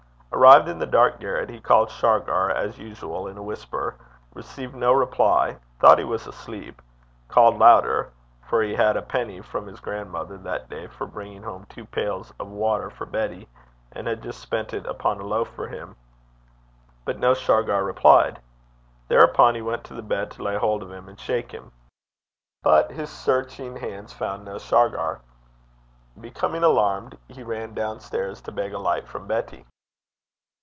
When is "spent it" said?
14.39-14.87